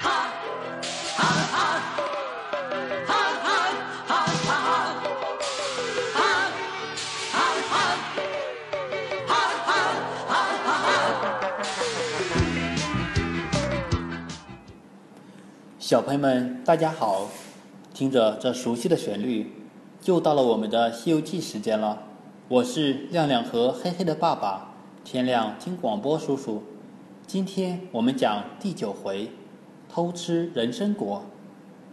[0.00, 0.30] 哈
[1.16, 1.82] 哈哈
[3.06, 3.44] 哈哈
[15.78, 17.28] 小朋友们，大家好！
[17.94, 19.52] 听着这熟悉的旋律，
[20.04, 22.02] 又到了我们的《西游记》时间了。
[22.46, 26.62] 我是亮亮和黑黑的爸爸，天亮听广播叔叔。
[27.26, 29.30] 今天我们讲第九回，
[29.88, 31.22] 偷吃人参果。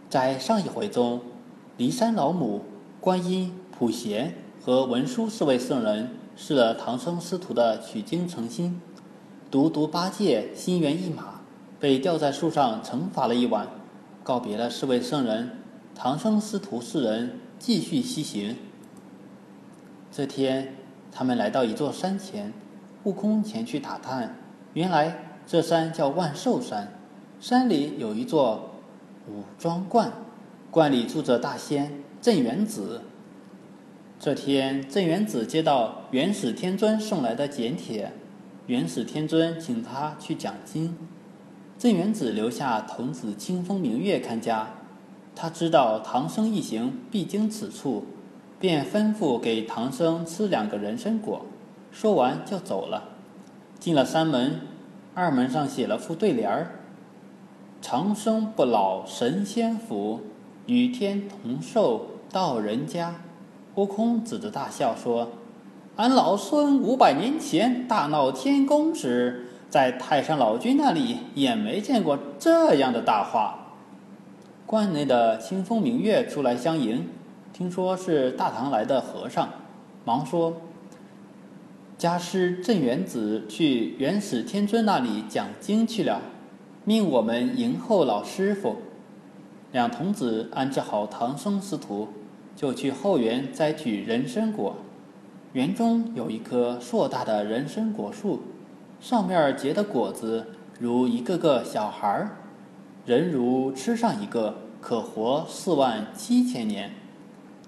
[0.08, 1.20] 在上一回中，
[1.78, 2.62] 骊山老母、
[3.00, 8.80] 观音、普贤和文殊四位圣人试了唐僧师徒的取经诚心，
[9.50, 11.40] 独独八戒心猿意马，
[11.80, 13.68] 被吊在树上惩罚了一晚。
[14.22, 15.58] 告别了四位圣人，
[15.94, 18.56] 唐僧师徒四人继续西行。
[20.10, 20.74] 这天，
[21.12, 22.52] 他们来到一座山前，
[23.04, 24.36] 悟空前去打探，
[24.74, 26.95] 原来这山叫万寿山，
[27.38, 28.70] 山里有一座
[29.28, 30.10] 五庄观，
[30.70, 33.02] 观里住着大仙镇元子。
[34.18, 38.12] 这天，镇元子接到元始天尊送来的简帖，
[38.66, 40.96] 元始天尊请他去讲经。
[41.78, 44.68] 镇元子留下童子清风明月看家，
[45.34, 48.06] 他知道唐僧一行必经此处，
[48.58, 51.44] 便吩咐给唐僧吃两个人参果，
[51.92, 53.10] 说完就走了。
[53.78, 54.60] 进了山门，
[55.12, 56.80] 二门上写了副对联儿
[57.88, 60.18] ：“长生不老神仙府，
[60.66, 63.14] 与天同寿到人家。”
[63.76, 65.28] 悟空指着大笑说
[65.94, 73.76] ：“俺老孙五百年前大闹天宫时。”在太上老君那里也没见过这样的大话。
[74.66, 77.08] 观内的清风明月出来相迎，
[77.52, 79.48] 听说是大唐来的和尚，
[80.04, 80.54] 忙说
[81.96, 86.20] ：“家师镇元子去元始天尊那里讲经去了，
[86.88, 88.76] 命我们迎候老师傅。”
[89.72, 92.06] 两童子安置好唐僧师徒，
[92.54, 94.76] 就去后园摘取人参果。
[95.52, 98.40] 园中有一棵硕大的人参果树。
[99.00, 100.46] 上面结的果子
[100.78, 102.36] 如一个个小孩儿，
[103.04, 106.92] 人如吃上一个，可活四万七千年。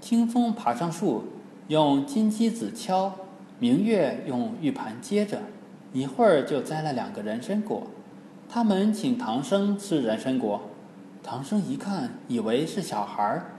[0.01, 1.25] 清风爬上树，
[1.67, 3.11] 用金鸡子敲；
[3.59, 5.41] 明月用玉盘接着，
[5.93, 7.83] 一会儿就摘了两个人参果。
[8.49, 10.63] 他们请唐僧吃人参果，
[11.23, 13.53] 唐僧一看，以为是小孩儿，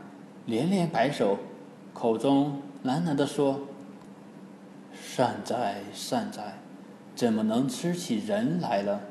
[0.47, 1.37] 连连摆手，
[1.93, 3.59] 口中喃喃地说
[4.91, 6.57] ：“善哉善哉。”
[7.15, 9.01] 怎么能吃起人来了？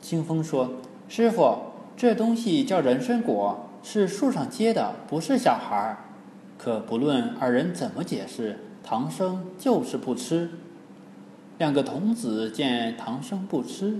[0.00, 0.70] 清风说
[1.08, 1.56] ：“师傅，
[1.96, 5.96] 这东西叫人参果，是树上结的，不是小孩儿。
[6.58, 10.50] 可不论二人怎么解释，唐僧就是不吃。
[11.58, 13.98] 两个童子见唐僧不吃，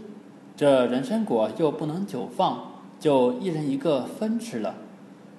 [0.57, 4.75] 这人参果又不能久放，就一人一个分吃了。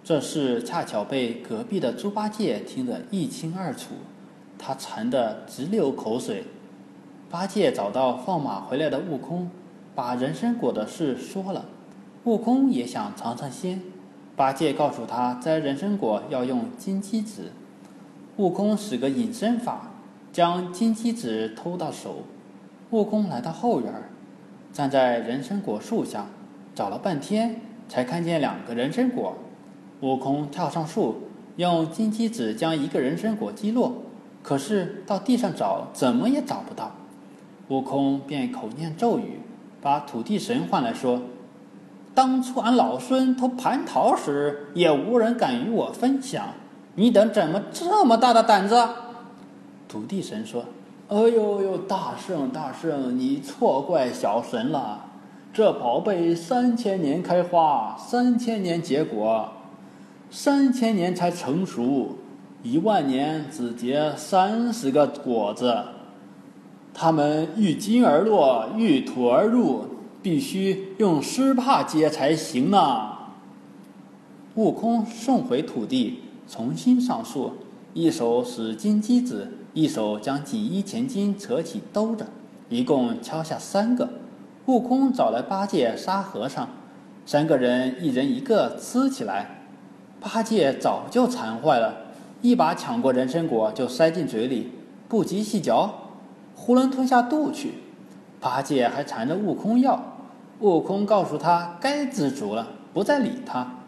[0.04, 3.94] 这事恰巧被隔壁的猪八戒听得一清二楚，
[4.58, 6.46] 他馋得直流口水。”
[7.30, 9.50] 八戒找到放马回来的悟空，
[9.96, 11.66] 把人参果的事说了。
[12.26, 13.82] 悟空也想尝尝鲜。
[14.36, 17.52] 八戒告诉他，摘人参果要用金鸡子。
[18.38, 19.92] 悟空使个隐身法，
[20.32, 22.24] 将金鸡子偷到手。
[22.92, 23.92] 悟空来到后园，
[24.74, 26.26] 站在人参果树下，
[26.74, 29.38] 找了半天，才看见两个人参果。
[30.02, 34.02] 悟空跳上树，用金鸡子将一个人参果击落，
[34.42, 36.92] 可是到地上找，怎么也找不到。
[37.70, 39.40] 悟空便口念咒语，
[39.80, 41.22] 把土地神唤来说
[42.16, 46.48] ：“当初俺老孙偷蟠桃时，也无人敢与我分享，
[46.96, 48.76] 你等怎么这么大的胆子？”
[49.88, 50.66] 土地神说
[51.14, 55.06] ：“哎呦呦，大圣大圣，你错怪小神了。
[55.54, 59.48] 这宝贝三千年开花，三千年结果，
[60.32, 62.16] 三千年才成熟，
[62.64, 65.84] 一万年只结三十个果子。”
[66.96, 69.86] 他们遇金而落，遇土而入，
[70.24, 73.12] 必须用湿帕接才行呢。
[74.56, 77.52] 悟空送回土地，重新上树，
[77.94, 82.28] 一手使金鸡子，一手将锦衣前襟扯起兜着，
[82.70, 84.08] 一共敲下三个。
[84.68, 86.70] 悟空找来八戒、沙和尚，
[87.26, 89.62] 三个人一人一个吃起来。
[90.20, 91.98] 八戒早就馋坏了，
[92.42, 94.72] 一把抢过人参果就塞进嘴里，
[95.10, 95.94] 不及细嚼。
[96.56, 97.74] 囫囵吞下肚去，
[98.40, 100.18] 八戒还缠着悟空要，
[100.60, 103.80] 悟空告诉他该知足了，不再理他。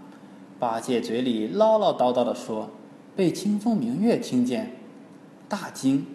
[0.59, 2.69] 八戒嘴里唠唠叨叨的说，
[3.15, 4.71] 被清风明月听见，
[5.47, 6.05] 大惊。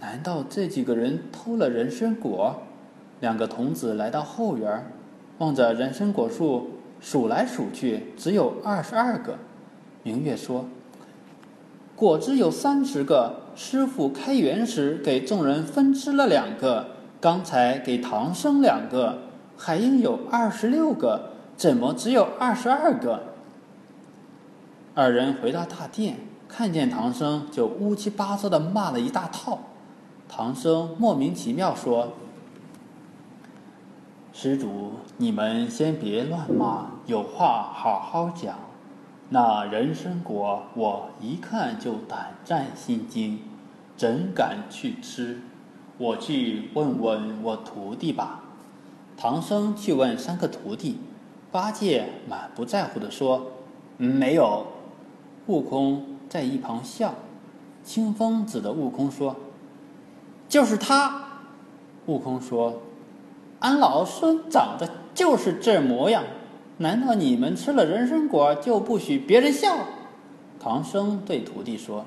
[0.00, 2.62] 难道这几个人偷了人参果？
[3.20, 4.90] 两个童子来到后园，
[5.38, 6.70] 望着人参果树
[7.00, 9.38] 数来数去，只有二十二个。
[10.02, 10.66] 明月说
[11.96, 16.88] ：“果子有三十个，师傅开园时给众人分吃了两个，
[17.20, 19.18] 刚才给唐僧两个，
[19.56, 23.22] 还应有二十六个，怎么只有二十二个？”
[24.94, 26.16] 二人回到大殿，
[26.48, 29.58] 看见唐僧，就乌七八糟的骂了一大套。
[30.28, 32.12] 唐僧莫名其妙说
[34.32, 38.54] ：“施主，你们先别乱骂，有话好好讲。
[39.28, 43.40] 那人参果，我一看就胆战心惊，
[43.96, 45.40] 怎敢去吃？
[45.98, 48.42] 我去问问我徒弟吧。”
[49.16, 50.98] 唐僧去问三个徒弟，
[51.50, 53.52] 八戒满不在乎的说
[53.96, 54.66] ：“没有。”
[55.46, 57.14] 悟空在一旁笑，
[57.84, 59.36] 清风指着悟空说
[60.48, 61.24] ：“就是他。”
[62.06, 62.82] 悟空说
[63.60, 66.24] ：“俺老孙长得就是这模样，
[66.78, 69.76] 难道你们吃了人参果就不许别人笑？”
[70.60, 72.04] 唐僧对徒弟说：“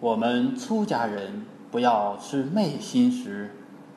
[0.00, 3.50] 我们出家人不要吃昧心食，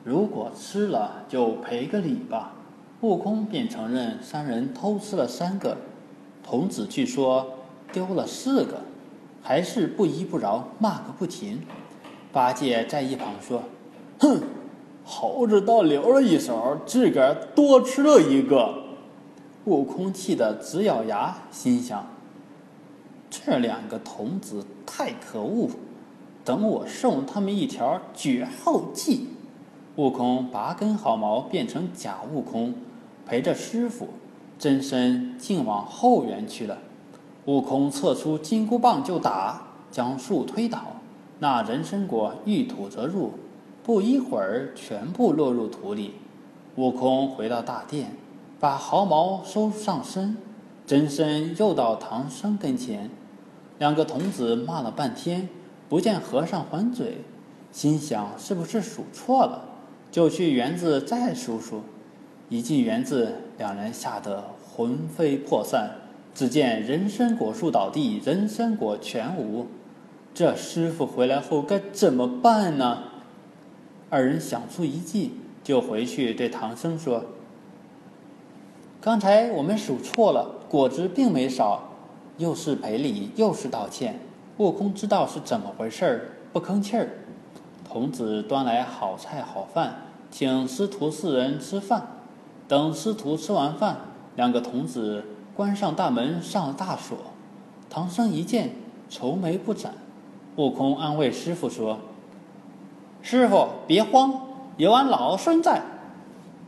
[0.04, 2.52] 如果吃了就赔个礼吧。”
[3.00, 5.76] 悟空便承认三人偷吃了三个。
[6.42, 7.57] 童子据说
[7.92, 8.82] 丢了四个，
[9.42, 11.62] 还是不依不饶，骂个不停。
[12.32, 13.62] 八戒在一旁说
[14.20, 14.42] ：“哼，
[15.04, 18.84] 猴子倒留了一手，自个儿多吃了一个。”
[19.64, 22.06] 悟空气得直咬牙，心想
[23.30, 25.70] ：“这两个童子太可恶，
[26.44, 29.28] 等我送他们一条绝后计。”
[29.96, 32.74] 悟空拔根毫毛，变成假悟空，
[33.26, 34.08] 陪着师傅。
[34.58, 36.78] 真身竟往后园去了，
[37.48, 40.80] 悟空撤出金箍棒就打，将树推倒。
[41.38, 43.32] 那人参果遇土则入，
[43.82, 46.16] 不一会儿全部落入土里。
[46.76, 48.10] 悟空回到大殿，
[48.60, 50.36] 把毫毛收上身，
[50.86, 53.08] 真身又到唐僧跟前。
[53.78, 55.48] 两个童子骂了半天，
[55.88, 57.24] 不见和尚还嘴，
[57.72, 59.64] 心想是不是数错了，
[60.10, 61.80] 就去园子再数数。
[62.50, 65.90] 一进园子，两人吓得魂飞魄散。
[66.34, 69.66] 只见人参果树倒地，人参果全无。
[70.34, 73.04] 这师傅回来后该怎么办呢？
[74.10, 75.32] 二人想出一计，
[75.64, 77.24] 就回去对唐僧说
[79.00, 81.90] ：“刚才我们数错了，果子并没少，
[82.36, 84.20] 又是赔礼又是道歉。”
[84.58, 87.08] 悟空知道是怎么回事儿，不吭气儿。
[87.84, 92.06] 童子端来好菜好饭，请师徒四人吃饭。
[92.66, 93.96] 等师徒吃完饭，
[94.36, 95.24] 两个童子
[95.58, 97.18] 关上大门，上了大锁。
[97.90, 98.76] 唐僧一见，
[99.10, 99.92] 愁眉不展。
[100.54, 101.98] 悟空安慰师傅说
[103.22, 104.40] ：“师傅别慌，
[104.76, 105.82] 有俺老孙在。”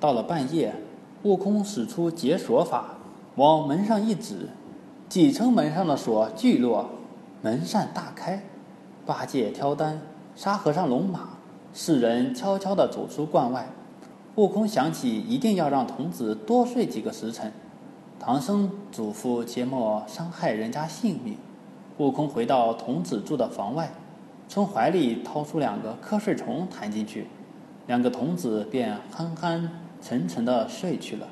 [0.01, 0.75] 到了半夜，
[1.23, 2.97] 悟空使出解锁法，
[3.37, 4.49] 往门上一指，
[5.09, 6.91] 几层门上的锁聚落，
[7.43, 8.43] 门扇大开。
[9.07, 10.03] 八戒挑担，
[10.35, 11.29] 沙和尚龙马，
[11.73, 13.69] 四人悄悄地走出关外。
[14.35, 17.53] 悟空想起一定要让童子多睡几个时辰，
[18.23, 21.39] 唐僧嘱咐切莫伤害人家性命。
[21.97, 23.91] 悟空回到童子住的房外，
[24.47, 27.27] 从怀里掏出两个瞌睡虫弹进去，
[27.87, 29.71] 两个童子便憨憨
[30.03, 31.29] 沉沉的睡去了。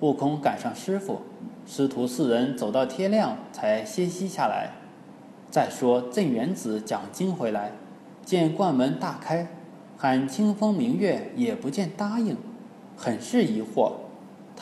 [0.00, 1.20] 悟空赶上师傅，
[1.66, 4.70] 师徒四人走到天亮才歇息下来。
[5.50, 7.72] 再说镇元子讲经回来，
[8.24, 9.46] 见关门大开。
[9.98, 12.34] 喊清风明月也不见答应，
[12.96, 13.92] 很是疑惑。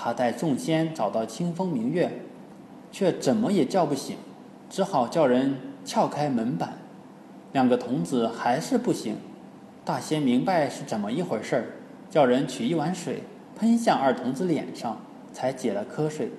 [0.00, 2.20] 他带众仙找到清风明月，
[2.92, 4.16] 却怎么也叫不醒，
[4.70, 6.78] 只好叫人撬开门板。
[7.52, 9.16] 两个童子还是不醒。
[9.84, 11.64] 大仙明白是怎么一回事儿，
[12.08, 13.24] 叫人取一碗水
[13.56, 15.00] 喷向二童子脸上，
[15.32, 16.30] 才解了瞌睡。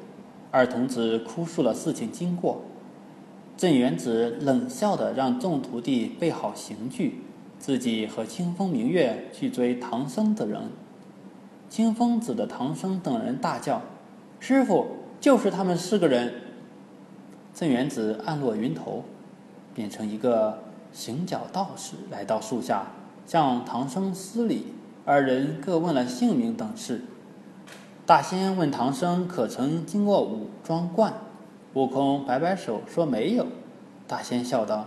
[0.52, 2.62] 二童子哭诉了事情经过。
[3.58, 7.24] 镇元子冷笑的让众徒弟备好刑具。
[7.60, 10.62] 自己和清风明月去追唐僧的人，
[11.70, 13.82] 清风指的唐僧等人大叫
[14.40, 14.88] ：“师傅，
[15.22, 16.34] 就是他们四个人！”
[17.54, 19.04] 镇元子暗落云头，
[19.76, 20.60] 变成一个
[20.92, 22.88] 行脚道士，来到树下
[23.28, 24.74] 向唐僧施礼。
[25.06, 27.02] 二人各问了姓名等事。
[28.06, 31.14] 大仙问唐僧可曾经过五庄观，
[31.74, 33.46] 悟空摆摆手说没有。
[34.08, 34.86] 大仙笑道。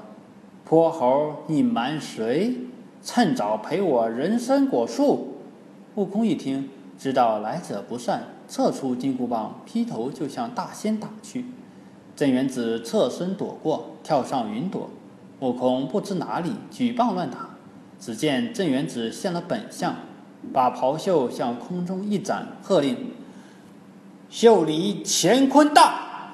[0.65, 2.57] 泼猴，你瞒谁？
[3.03, 5.32] 趁早赔我人参果树！
[5.95, 11.45] 悟空一听，知道来者不善，撤出金箍棒，劈头就向大仙打去。
[12.17, 14.89] 镇元子侧身躲过，跳上云朵。
[15.41, 17.51] 悟空不知哪里，举棒乱打。
[18.01, 19.95] 只见镇元子现了本相，
[20.51, 22.97] 把袍袖向空中一展，喝令
[24.31, 26.31] ：“袖里乾坤大！”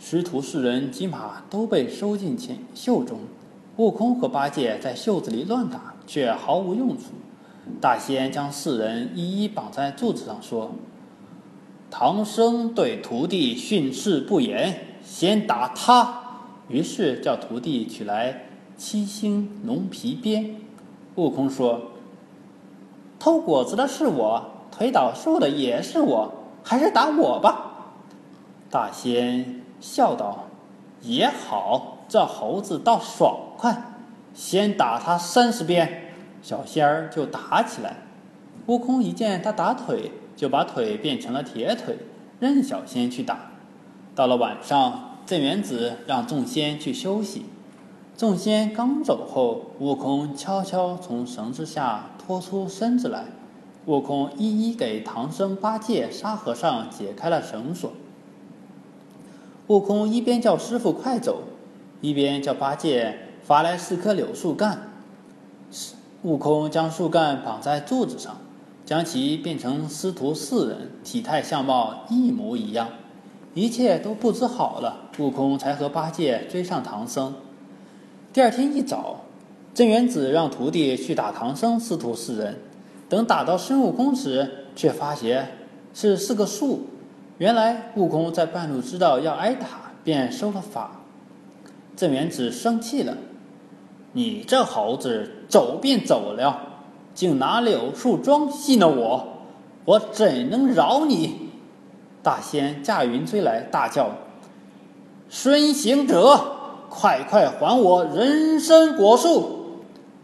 [0.00, 3.18] 师徒四人金马都被收进前袖中。
[3.76, 7.04] 悟空和八戒在袖子里乱打，却毫无用处。
[7.80, 10.72] 大仙将四人一一绑在柱子上，说
[11.90, 16.20] ：“唐僧对徒弟训示不严，先打他。”
[16.68, 20.56] 于是叫徒弟取来七星龙皮鞭。
[21.16, 21.92] 悟空说
[23.18, 27.94] ：“偷果子的是我，推倒树的也是我，还是打我吧。”
[28.70, 30.46] 大仙笑道
[31.02, 33.94] ：“也好，这猴子倒爽快，
[34.34, 36.08] 先打他三十鞭。”
[36.42, 37.98] 小仙儿就打起来，
[38.66, 41.96] 悟空一见他打腿，就把腿变成了铁腿，
[42.40, 43.52] 任小仙去打。
[44.14, 47.46] 到了晚上，镇元子让众仙去休息。
[48.16, 53.24] 众仙刚走后，悟空悄悄从绳子下拖出身子来。
[53.86, 57.92] 悟空一一给唐僧、八戒、沙和尚解开了绳索。
[59.66, 61.42] 悟空一边叫师傅快走，
[62.00, 64.91] 一边叫八戒伐来四棵柳树干。
[66.22, 68.36] 悟空将树干绑在柱子上，
[68.86, 72.88] 将其变成师徒四人，体态相貌一模一样。
[73.54, 77.34] 一切都布置好了，悟空才和八戒追上唐僧。
[78.32, 79.22] 第二天一早，
[79.74, 82.56] 镇元子让徒弟去打唐僧师徒四人。
[83.08, 85.48] 等打到孙悟空时，却发现
[85.92, 86.86] 是四个树。
[87.38, 91.00] 原来悟空在半路知道要挨打，便收了法。
[91.96, 93.16] 镇元子生气了。
[94.12, 96.60] 你这猴子走便走了，
[97.14, 99.28] 竟拿柳树桩戏弄我，
[99.84, 101.48] 我怎能饶你？
[102.22, 104.10] 大仙驾云追来，大叫
[105.28, 106.38] ：“孙行者，
[106.88, 109.80] 快快还我人参果树！”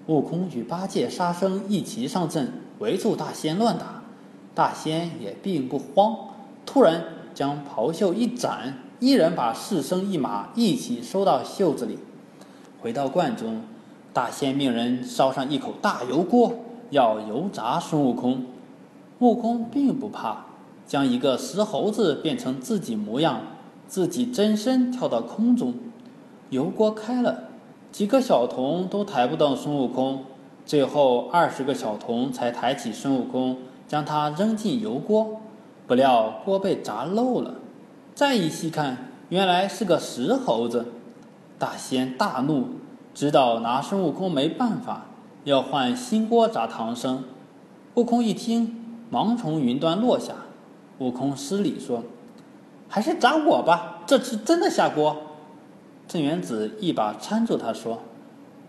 [0.06, 4.02] 悟空与八戒、沙僧一齐上阵，围住大仙乱打。
[4.54, 6.16] 大仙也并不慌，
[6.66, 7.04] 突然
[7.34, 11.98] 将袍袖一展，一人把四僧一马一起收到袖子里，
[12.80, 13.62] 回到观中。
[14.12, 16.54] 大仙命人烧上一口大油锅，
[16.90, 18.46] 要油炸孙悟空。
[19.20, 20.46] 悟空并不怕，
[20.86, 23.40] 将一个石猴子变成自己模样，
[23.86, 25.74] 自己真身跳到空中。
[26.50, 27.44] 油锅开了，
[27.92, 30.24] 几个小童都抬不动孙悟空，
[30.64, 35.40] 最后二十个小童才抬起孙悟空，将他扔进油锅。
[35.86, 37.54] 不料锅被炸漏了，
[38.14, 40.86] 再一细看，原来是个石猴子。
[41.58, 42.68] 大仙大怒。
[43.18, 45.06] 知道拿孙悟空没办法，
[45.42, 47.24] 要换新锅砸唐僧。
[47.94, 50.34] 悟空一听，忙从云端落下。
[50.98, 52.04] 悟空施礼说
[52.88, 55.16] ：“还是砸我吧，这次真的下锅。”
[56.06, 57.98] 镇元子一把搀住他说：“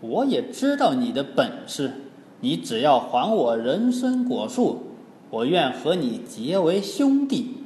[0.02, 1.92] 我也知道你的本事，
[2.40, 4.82] 你只要还我人参果树，
[5.30, 7.58] 我愿和你结为兄弟。”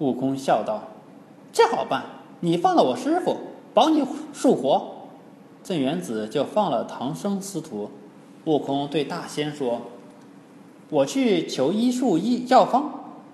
[0.00, 0.88] 悟空笑道
[1.54, 2.06] ：“这好办，
[2.40, 3.36] 你放了我师傅，
[3.72, 4.94] 保你树活。”
[5.62, 7.90] 镇元子就放了唐僧师徒，
[8.44, 9.82] 悟空对大仙说
[10.88, 12.90] ：“我去求医术医药方，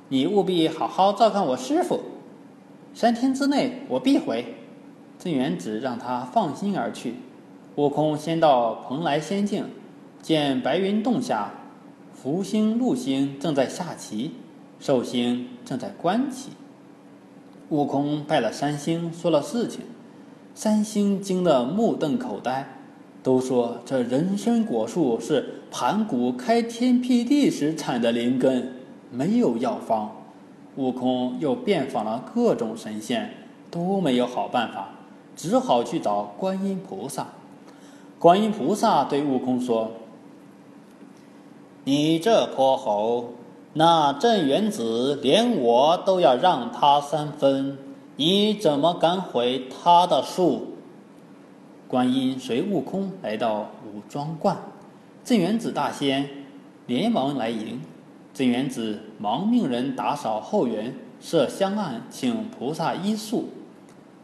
[0.08, 2.00] 你务必好好照看我师傅。
[2.92, 4.56] 三天之内我必回。”
[5.16, 7.14] 镇元子让他放心而去。
[7.76, 9.66] 悟空先到蓬莱仙境，
[10.20, 11.52] 见白云洞下，
[12.12, 14.32] 福星、禄星正在下棋，
[14.80, 16.50] 寿星正在观棋。
[17.70, 19.82] 悟空拜了三星，说了事情。
[20.54, 22.68] 三星惊得目瞪口呆，
[23.24, 28.72] 都说这人参果树是盘古开天辟地时产的灵根，
[29.10, 30.12] 没有药方。
[30.76, 33.34] 悟空又遍访了各种神仙，
[33.70, 34.90] 都没有好办法，
[35.36, 37.26] 只好去找观音菩萨。
[38.20, 39.90] 观音菩萨对悟空说
[41.84, 43.34] ：“你这泼猴，
[43.74, 47.76] 那镇元子连我都要让他三分。”
[48.16, 50.74] 你怎么敢毁他的树？
[51.88, 54.56] 观音随悟空来到五庄观，
[55.24, 56.28] 镇元子大仙
[56.86, 57.80] 连忙来迎。
[58.32, 63.48] 镇元子忙命人打扫后园，设香案，请菩萨医术。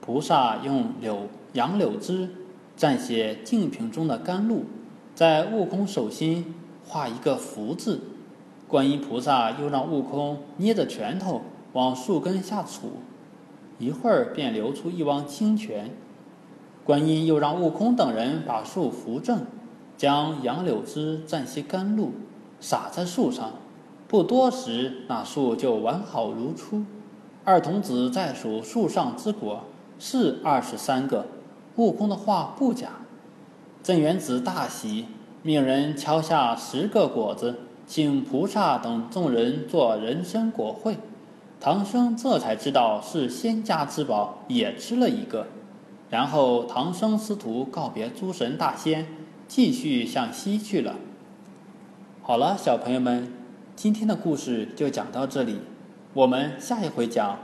[0.01, 2.31] 菩萨用柳杨柳枝
[2.79, 4.65] 蘸些净瓶中的甘露，
[5.17, 6.55] 在悟空手心
[6.87, 8.01] 画一个福字。
[8.69, 11.43] 观音菩萨又让悟空捏着拳头
[11.73, 12.83] 往树根下杵。
[13.81, 15.91] 一会儿便流出一汪清泉，
[16.85, 19.47] 观音又让悟空等人把树扶正，
[19.97, 22.13] 将杨柳枝蘸些甘露
[22.61, 23.55] 洒在树上，
[24.07, 26.85] 不多时那树就完好如初。
[27.43, 29.65] 二童子再数树上之果，
[29.99, 31.25] 是二十三个，
[31.77, 32.91] 悟空的话不假。
[33.83, 35.07] 镇元子大喜，
[35.43, 40.99] 命人敲下十个果子，请菩萨等众人做人参果会。
[41.61, 45.47] 唐僧这才知道是仙家之宝，也吃了一个。
[46.09, 49.07] 然后唐僧师徒告别诸神大仙，
[49.47, 50.97] 继续向西去了。
[52.23, 53.31] 好了，小朋友们，
[53.77, 55.61] 今天的故事就讲到这里，
[56.15, 57.39] 我们下一回讲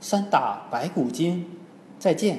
[0.00, 1.46] 三打白骨精，
[1.98, 2.38] 再见。